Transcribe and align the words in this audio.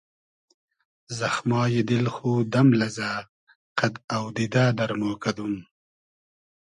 زئخمای 1.17 1.77
دیل 1.89 2.05
خو 2.15 2.31
دئم 2.51 2.67
لئزۂ 2.79 3.11
قئد 3.77 3.93
اۆدیدۂ 4.15 4.63
دئرمۉ 4.77 5.03
کئدوم 5.23 5.53